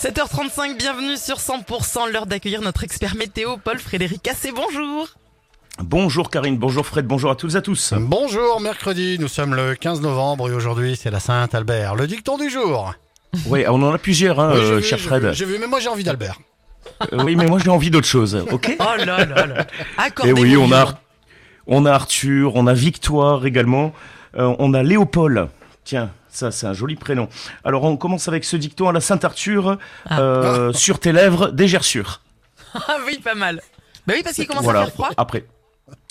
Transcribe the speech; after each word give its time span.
7h35, 0.00 0.76
bienvenue 0.76 1.16
sur 1.16 1.38
100%, 1.38 2.12
l'heure 2.12 2.26
d'accueillir 2.26 2.62
notre 2.62 2.84
expert 2.84 3.16
météo, 3.16 3.56
Paul 3.56 3.80
Frédéric 3.80 4.22
Cassé, 4.22 4.52
bonjour 4.54 5.08
Bonjour 5.82 6.30
Karine, 6.30 6.56
bonjour 6.56 6.86
Fred, 6.86 7.04
bonjour 7.04 7.32
à 7.32 7.34
toutes 7.34 7.54
et 7.54 7.56
à 7.56 7.62
tous. 7.62 7.94
Bonjour, 7.98 8.60
mercredi, 8.60 9.16
nous 9.18 9.26
sommes 9.26 9.56
le 9.56 9.74
15 9.74 10.00
novembre 10.00 10.48
et 10.50 10.52
aujourd'hui 10.52 10.94
c'est 10.94 11.10
la 11.10 11.18
Saint-Albert. 11.18 11.96
Le 11.96 12.06
dicton 12.06 12.38
du 12.38 12.48
jour. 12.48 12.94
Oui, 13.46 13.64
on 13.66 13.82
en 13.82 13.92
a 13.92 13.98
plusieurs, 13.98 14.38
hein, 14.38 14.52
Oui, 14.54 14.60
euh, 14.60 14.76
vu, 14.76 14.84
cher 14.84 15.00
Fred. 15.00 15.32
J'ai 15.32 15.44
vu, 15.44 15.58
mais 15.58 15.66
moi 15.66 15.80
j'ai 15.80 15.88
envie 15.88 16.04
d'Albert. 16.04 16.38
Euh, 17.12 17.24
oui, 17.24 17.34
mais 17.34 17.46
moi 17.46 17.58
j'ai 17.58 17.70
envie 17.70 17.90
d'autre 17.90 18.06
chose, 18.06 18.36
ok? 18.52 18.76
Oh 18.78 19.04
là 19.04 19.24
là 19.24 19.46
là 19.46 19.62
Et 19.62 20.00
Accordez-vous 20.00 20.42
oui, 20.42 20.56
on 20.56 20.70
a, 20.70 21.00
on 21.66 21.84
a 21.86 21.92
Arthur, 21.92 22.54
on 22.54 22.68
a 22.68 22.72
Victoire 22.72 23.46
également, 23.46 23.92
euh, 24.36 24.54
on 24.60 24.74
a 24.74 24.84
Léopold. 24.84 25.48
Tiens, 25.88 26.10
ça 26.28 26.50
c'est 26.50 26.66
un 26.66 26.74
joli 26.74 26.96
prénom. 26.96 27.30
Alors 27.64 27.84
on 27.84 27.96
commence 27.96 28.28
avec 28.28 28.44
ce 28.44 28.58
dicton 28.58 28.90
à 28.90 28.92
la 28.92 29.00
Saint-Arthur, 29.00 29.78
Ah. 30.10 30.20
euh, 30.20 30.72
sur 30.74 31.00
tes 31.00 31.12
lèvres, 31.12 31.48
des 31.48 31.66
gerçures. 31.66 32.20
Ah 32.74 32.98
oui, 33.06 33.18
pas 33.24 33.34
mal. 33.34 33.62
Bah 34.06 34.12
oui, 34.14 34.20
parce 34.22 34.36
qu'il 34.36 34.46
commence 34.46 34.64
voilà, 34.64 34.80
à 34.80 34.84
faire 34.84 34.92
froid. 34.92 35.08
après. 35.16 35.46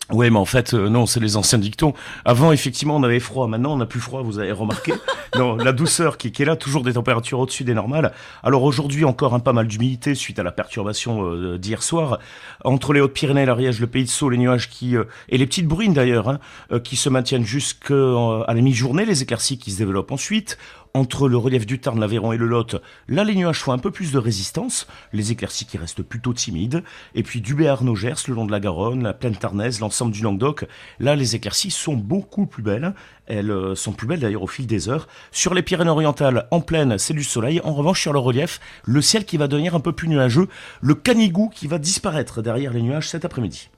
Ouais, 0.09 0.31
mais 0.31 0.39
en 0.39 0.45
fait, 0.45 0.73
euh, 0.73 0.89
non, 0.89 1.05
c'est 1.05 1.19
les 1.19 1.37
anciens 1.37 1.59
dictons. 1.59 1.93
Avant, 2.25 2.51
effectivement, 2.51 2.95
on 2.95 3.03
avait 3.03 3.19
froid. 3.19 3.45
Maintenant, 3.47 3.73
on 3.73 3.77
n'a 3.77 3.85
plus 3.85 3.99
froid, 3.99 4.23
vous 4.23 4.39
avez 4.39 4.51
remarqué. 4.51 4.93
Non, 5.35 5.55
la 5.55 5.71
douceur 5.71 6.17
qui, 6.17 6.27
est 6.27 6.45
là, 6.45 6.55
toujours 6.55 6.83
des 6.83 6.93
températures 6.93 7.39
au-dessus 7.39 7.63
des 7.63 7.73
normales. 7.73 8.13
Alors 8.43 8.63
aujourd'hui, 8.63 9.05
encore 9.05 9.33
un 9.33 9.39
pas 9.39 9.53
mal 9.53 9.67
d'humidité 9.67 10.15
suite 10.15 10.39
à 10.39 10.43
la 10.43 10.51
perturbation 10.51 11.23
euh, 11.25 11.57
d'hier 11.57 11.83
soir. 11.83 12.19
Entre 12.63 12.93
les 12.93 13.01
Hautes-Pyrénées, 13.01 13.45
l'Ariège, 13.45 13.79
le 13.79 13.87
Pays 13.87 14.03
de 14.03 14.09
Sceaux, 14.09 14.29
les 14.29 14.37
nuages 14.37 14.69
qui... 14.69 14.95
euh, 14.95 15.05
et 15.29 15.37
les 15.37 15.45
petites 15.45 15.67
bruines 15.67 15.93
d'ailleurs, 15.93 16.29
hein, 16.29 16.39
euh, 16.71 16.79
qui 16.79 16.95
se 16.95 17.09
maintiennent 17.09 17.45
jusqu'à 17.45 17.93
la 17.93 18.53
mi-journée, 18.53 19.05
les 19.05 19.23
éclaircies 19.23 19.57
qui 19.57 19.71
se 19.71 19.77
développent 19.77 20.11
ensuite. 20.11 20.57
Entre 20.97 21.29
le 21.29 21.37
relief 21.37 21.67
du 21.67 21.77
Tarn, 21.77 21.99
l'Aveyron 21.99 22.31
et 22.31 22.37
le 22.37 22.47
Lot, 22.47 22.81
là 23.07 23.23
les 23.23 23.35
nuages 23.35 23.59
font 23.59 23.71
un 23.71 23.77
peu 23.77 23.91
plus 23.91 24.11
de 24.11 24.17
résistance, 24.17 24.87
les 25.13 25.31
éclaircies 25.31 25.67
qui 25.67 25.77
restent 25.77 26.01
plutôt 26.01 26.33
timides, 26.33 26.83
et 27.13 27.21
puis 27.21 27.39
du 27.39 27.53
Béarn 27.53 27.87
au 27.87 27.93
Gers, 27.93 28.15
le 28.27 28.33
long 28.33 28.47
de 28.47 28.51
la 28.51 28.59
Garonne, 28.59 29.03
la 29.03 29.13
plaine 29.13 29.35
tarnaise, 29.35 29.79
l'ensemble 29.79 30.11
du 30.11 30.23
Languedoc, 30.23 30.65
là 30.99 31.15
les 31.15 31.35
éclaircies 31.35 31.69
sont 31.69 31.93
beaucoup 31.93 32.47
plus 32.47 32.63
belles, 32.63 32.95
elles 33.27 33.51
euh, 33.51 33.75
sont 33.75 33.91
plus 33.91 34.07
belles 34.07 34.21
d'ailleurs 34.21 34.41
au 34.41 34.47
fil 34.47 34.65
des 34.65 34.89
heures. 34.89 35.07
Sur 35.31 35.53
les 35.53 35.61
Pyrénées-Orientales, 35.61 36.47
en 36.49 36.61
plaine, 36.61 36.97
c'est 36.97 37.13
du 37.13 37.23
soleil, 37.23 37.61
en 37.63 37.75
revanche 37.75 38.01
sur 38.01 38.11
le 38.11 38.17
relief, 38.17 38.59
le 38.83 39.03
ciel 39.03 39.23
qui 39.23 39.37
va 39.37 39.47
devenir 39.47 39.75
un 39.75 39.79
peu 39.79 39.91
plus 39.91 40.07
nuageux, 40.07 40.47
le 40.81 40.95
canigou 40.95 41.49
qui 41.49 41.67
va 41.67 41.77
disparaître 41.77 42.41
derrière 42.41 42.73
les 42.73 42.81
nuages 42.81 43.07
cet 43.07 43.23
après-midi. 43.23 43.69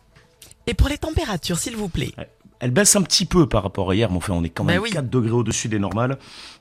Et 0.67 0.73
pour 0.73 0.87
les 0.87 0.97
températures, 0.97 1.59
s'il 1.59 1.75
vous 1.75 1.89
plaît. 1.89 2.13
Elle 2.59 2.71
baisse 2.71 2.95
un 2.95 3.01
petit 3.01 3.25
peu 3.25 3.47
par 3.47 3.63
rapport 3.63 3.89
à 3.91 3.95
hier, 3.95 4.09
mais 4.11 4.17
enfin 4.17 4.33
on 4.33 4.43
est 4.43 4.49
quand 4.49 4.63
même 4.65 4.77
Bah 4.77 4.81
oui. 4.83 4.89
4 4.91 5.09
degrés 5.09 5.31
au-dessus 5.31 5.69
des 5.69 5.79
normales. 5.79 6.17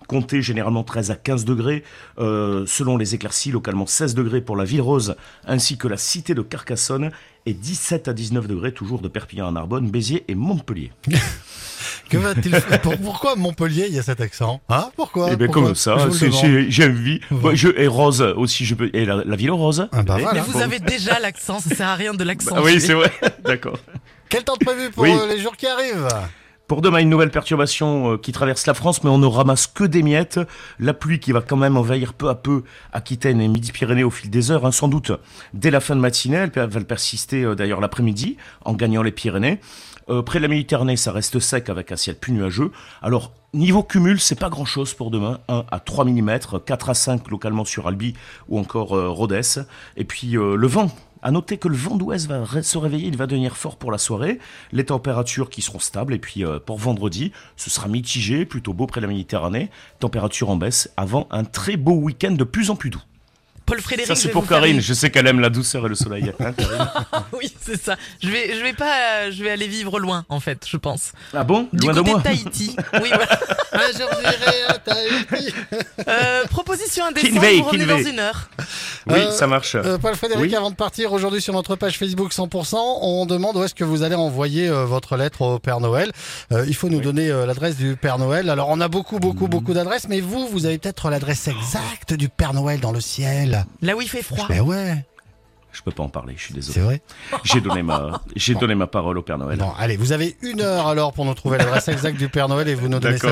Comptez 0.06 0.40
généralement 0.42 0.84
13 0.84 1.10
à 1.10 1.16
15 1.16 1.44
degrés, 1.44 1.82
euh, 2.18 2.64
selon 2.66 2.96
les 2.96 3.14
éclaircies, 3.14 3.50
localement 3.50 3.84
16 3.86 4.14
degrés 4.14 4.40
pour 4.40 4.56
la 4.56 4.64
Ville 4.64 4.80
Rose, 4.80 5.16
ainsi 5.46 5.76
que 5.76 5.86
la 5.88 5.96
cité 5.98 6.34
de 6.34 6.40
Carcassonne, 6.42 7.10
et 7.46 7.52
17 7.52 8.08
à 8.08 8.12
19 8.14 8.46
degrés 8.46 8.72
toujours 8.72 9.00
de 9.00 9.08
Perpignan 9.08 9.48
à 9.48 9.50
Narbonne, 9.52 9.90
Béziers 9.90 10.24
et 10.28 10.34
Montpellier. 10.34 10.92
Que 12.08 12.16
va-t-il 12.16 12.58
Pourquoi 13.02 13.36
Montpellier 13.36 13.84
il 13.88 13.94
y 13.94 13.98
a 13.98 14.02
cet 14.02 14.22
accent? 14.22 14.62
Hein? 14.70 14.88
Pourquoi? 14.96 15.30
Et 15.32 15.36
bien 15.36 15.46
Pourquoi? 15.46 15.62
comme 15.64 15.74
ça, 15.74 16.08
j'ai 16.10 16.84
envie. 16.86 17.20
Voilà. 17.30 17.48
Ouais, 17.48 17.56
je, 17.56 17.68
et 17.76 17.86
Rose 17.86 18.22
aussi, 18.22 18.64
je 18.64 18.74
peux. 18.74 18.88
Et 18.94 19.04
la, 19.04 19.22
la 19.24 19.36
Ville 19.36 19.50
Rose. 19.50 19.88
Ah 19.92 20.02
bah 20.02 20.16
Eh, 20.18 20.22
voilà. 20.22 20.40
Mais 20.42 20.46
vous 20.50 20.58
avez 20.62 20.78
déjà 20.78 21.20
l'accent, 21.20 21.60
ça 21.60 21.74
sert 21.74 21.86
à 21.88 21.94
rien 21.96 22.14
de 22.14 22.24
l'accent. 22.24 22.54
bah 22.54 22.62
oui, 22.64 22.80
c'est 22.80 22.94
vrai. 22.94 23.12
D'accord. 23.44 23.78
Quel 24.28 24.44
temps 24.44 24.56
de 24.58 24.64
prévu 24.64 24.90
pour 24.90 25.02
Oui. 25.04 25.12
euh, 25.12 25.26
les 25.26 25.38
jours 25.38 25.56
qui 25.56 25.66
arrivent 25.66 26.08
Pour 26.66 26.82
demain, 26.82 26.98
une 26.98 27.08
nouvelle 27.08 27.30
perturbation 27.30 28.12
euh, 28.12 28.16
qui 28.18 28.32
traverse 28.32 28.66
la 28.66 28.74
France, 28.74 29.02
mais 29.02 29.10
on 29.10 29.18
ne 29.18 29.26
ramasse 29.26 29.66
que 29.66 29.84
des 29.84 30.02
miettes. 30.02 30.38
La 30.78 30.92
pluie 30.94 31.18
qui 31.18 31.32
va 31.32 31.40
quand 31.40 31.56
même 31.56 31.76
envahir 31.76 32.12
peu 32.12 32.28
à 32.28 32.34
peu 32.34 32.62
Aquitaine 32.92 33.40
et 33.40 33.48
Midi-Pyrénées 33.48 34.04
au 34.04 34.10
fil 34.10 34.30
des 34.30 34.50
heures, 34.50 34.66
hein, 34.66 34.72
sans 34.72 34.88
doute 34.88 35.12
dès 35.54 35.70
la 35.70 35.80
fin 35.80 35.96
de 35.96 36.00
matinée. 36.00 36.36
Elle 36.54 36.68
va 36.68 36.80
persister 36.84 37.42
euh, 37.42 37.54
d'ailleurs 37.54 37.80
l'après-midi 37.80 38.36
en 38.64 38.74
gagnant 38.74 39.02
les 39.02 39.12
Pyrénées. 39.12 39.60
Euh, 40.10 40.22
près 40.22 40.38
de 40.38 40.42
la 40.42 40.48
Méditerranée, 40.48 40.96
ça 40.96 41.12
reste 41.12 41.38
sec 41.38 41.68
avec 41.68 41.92
un 41.92 41.96
ciel 41.96 42.16
plus 42.16 42.32
nuageux. 42.32 42.72
Alors, 43.02 43.32
niveau 43.52 43.82
cumul, 43.82 44.18
c'est 44.20 44.38
pas 44.38 44.48
grand-chose 44.48 44.94
pour 44.94 45.10
demain. 45.10 45.38
1 45.48 45.64
à 45.70 45.80
3 45.80 46.06
mm, 46.06 46.38
4 46.64 46.90
à 46.90 46.94
5 46.94 47.28
localement 47.30 47.66
sur 47.66 47.86
Albi 47.88 48.14
ou 48.48 48.58
encore 48.58 48.96
euh, 48.96 49.10
Rhodes. 49.10 49.66
Et 49.96 50.04
puis 50.04 50.36
euh, 50.38 50.56
le 50.56 50.66
vent. 50.66 50.90
À 51.22 51.30
noter 51.30 51.58
que 51.58 51.68
le 51.68 51.76
vent 51.76 51.96
d'ouest 51.96 52.26
va 52.26 52.62
se 52.62 52.78
réveiller, 52.78 53.08
il 53.08 53.16
va 53.16 53.26
devenir 53.26 53.56
fort 53.56 53.76
pour 53.76 53.90
la 53.92 53.98
soirée. 53.98 54.38
Les 54.72 54.84
températures 54.84 55.50
qui 55.50 55.62
seront 55.62 55.78
stables. 55.78 56.14
Et 56.14 56.18
puis 56.18 56.44
euh, 56.44 56.58
pour 56.58 56.78
vendredi, 56.78 57.32
ce 57.56 57.70
sera 57.70 57.88
mitigé, 57.88 58.44
plutôt 58.44 58.72
beau 58.72 58.86
près 58.86 59.00
de 59.00 59.06
la 59.06 59.12
Méditerranée. 59.12 59.70
Température 60.00 60.50
en 60.50 60.56
baisse 60.56 60.90
avant 60.96 61.26
un 61.30 61.44
très 61.44 61.76
beau 61.76 61.94
week-end 61.94 62.32
de 62.32 62.44
plus 62.44 62.70
en 62.70 62.76
plus 62.76 62.90
doux. 62.90 63.02
Paul 63.66 63.82
Frédéric, 63.82 64.06
Ça 64.08 64.14
c'est 64.14 64.30
pour 64.30 64.46
faire 64.46 64.60
Karine. 64.60 64.80
Je 64.80 64.94
sais 64.94 65.10
qu'elle 65.10 65.26
aime 65.26 65.40
la 65.40 65.50
douceur 65.50 65.84
et 65.84 65.88
le 65.90 65.94
soleil. 65.94 66.32
Hein, 66.40 66.54
Oui, 67.38 67.52
c'est 67.60 67.78
ça. 67.78 67.96
Je 68.22 68.30
vais, 68.30 68.56
je 68.56 68.62
vais 68.62 68.72
pas, 68.72 68.94
euh, 69.26 69.30
je 69.30 69.44
vais 69.44 69.50
aller 69.50 69.68
vivre 69.68 69.98
loin, 70.00 70.24
en 70.30 70.40
fait, 70.40 70.64
je 70.66 70.78
pense. 70.78 71.12
ah 71.34 71.44
bon? 71.44 71.68
Du 71.74 71.84
Loin 71.86 71.94
de 71.94 72.00
moi 72.00 72.18
de 72.18 72.22
Tahiti. 72.22 72.74
Oui, 72.94 73.10
voilà. 73.10 73.38
Un 73.74 73.92
jour 73.98 74.08
j'irai 74.20 74.67
Euh, 76.08 76.44
proposition 76.46 77.04
indécente, 77.06 77.30
Kinvey, 77.32 77.58
vous 77.58 77.64
revenez 77.64 77.84
Kinvey. 77.86 78.02
dans 78.04 78.10
une 78.10 78.18
heure. 78.20 78.48
Oui, 79.08 79.14
Euh, 79.18 79.30
ça 79.30 79.46
marche. 79.46 79.74
Euh, 79.74 79.98
Paul 79.98 80.14
Frédéric, 80.14 80.42
Oui. 80.50 80.54
avant 80.56 80.70
de 80.70 80.74
partir, 80.76 81.12
aujourd'hui 81.12 81.40
sur 81.40 81.52
notre 81.54 81.76
page 81.76 81.98
Facebook 81.98 82.32
100%, 82.32 82.76
on 83.02 83.26
demande 83.26 83.56
où 83.56 83.62
est-ce 83.64 83.74
que 83.74 83.84
vous 83.84 84.02
allez 84.02 84.14
envoyer 84.14 84.68
euh, 84.68 84.84
votre 84.84 85.16
lettre 85.16 85.42
au 85.42 85.58
Père 85.58 85.80
Noël. 85.80 86.12
Euh, 86.52 86.64
il 86.68 86.74
faut 86.74 86.88
nous 86.88 87.00
donner 87.00 87.30
euh, 87.30 87.46
l'adresse 87.46 87.76
du 87.76 87.96
Père 87.96 88.18
Noël. 88.18 88.48
Alors 88.50 88.68
on 88.70 88.80
a 88.80 88.88
beaucoup, 88.88 89.18
beaucoup, 89.18 89.48
beaucoup 89.48 89.74
d'adresses, 89.74 90.08
mais 90.08 90.20
vous, 90.20 90.46
vous 90.48 90.66
avez 90.66 90.78
peut-être 90.78 91.10
l'adresse 91.10 91.48
exacte 91.48 92.14
du 92.14 92.28
Père 92.28 92.54
Noël 92.54 92.80
dans 92.80 92.92
le 92.92 93.00
ciel. 93.00 93.66
Là 93.82 93.96
où 93.96 94.00
il 94.00 94.08
fait 94.08 94.22
froid. 94.22 94.46
Ben 94.48 94.60
ouais, 94.60 95.04
Je 95.72 95.82
peux 95.82 95.90
pas 95.92 96.02
en 96.02 96.08
parler. 96.08 96.34
Je 96.36 96.44
suis 96.44 96.54
c'est 96.54 96.60
désolé. 96.60 96.80
vrai. 96.84 97.02
J'ai 97.44 97.60
donné 97.60 97.82
ma, 97.82 98.20
j'ai 98.36 98.54
donné 98.54 98.74
ma 98.74 98.86
parole 98.86 99.18
au 99.18 99.22
Père 99.22 99.38
Noël. 99.38 99.58
Bon, 99.58 99.72
allez, 99.78 99.96
vous 99.96 100.12
avez 100.12 100.36
une 100.42 100.60
heure 100.60 100.86
alors 100.88 101.12
pour 101.12 101.24
nous 101.24 101.34
trouver 101.34 101.58
l'adresse 101.58 101.88
exacte 101.88 102.16
du 102.18 102.28
Père 102.28 102.48
Noël 102.48 102.68
et 102.68 102.74
vous 102.74 102.88
nous 102.88 102.98
donnez 102.98 103.14
D'accord. 103.14 103.20
ça 103.20 103.26